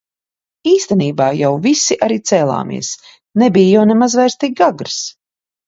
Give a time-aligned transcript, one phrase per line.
[0.69, 2.91] Īstenībā jau visi arī cēlāmies,
[3.45, 5.01] nebija jau nemaz vairs tik agrs.